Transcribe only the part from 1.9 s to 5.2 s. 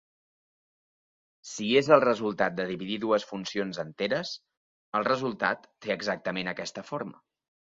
el resultat de dividir dues funcions enteres, el